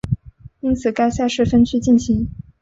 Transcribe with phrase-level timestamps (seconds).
[0.61, 2.27] 因此该赛事分区进行。